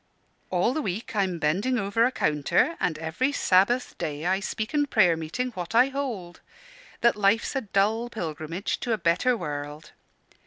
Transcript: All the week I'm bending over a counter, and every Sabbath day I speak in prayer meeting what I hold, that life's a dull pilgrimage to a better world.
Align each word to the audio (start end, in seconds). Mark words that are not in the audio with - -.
All 0.49 0.73
the 0.73 0.81
week 0.81 1.15
I'm 1.15 1.37
bending 1.37 1.77
over 1.77 2.03
a 2.05 2.11
counter, 2.11 2.75
and 2.79 2.97
every 2.97 3.31
Sabbath 3.31 3.95
day 3.99 4.25
I 4.25 4.39
speak 4.39 4.73
in 4.73 4.87
prayer 4.87 5.15
meeting 5.15 5.51
what 5.51 5.75
I 5.75 5.89
hold, 5.89 6.41
that 7.01 7.15
life's 7.15 7.55
a 7.55 7.61
dull 7.61 8.09
pilgrimage 8.09 8.79
to 8.79 8.93
a 8.93 8.97
better 8.97 9.37
world. 9.37 9.91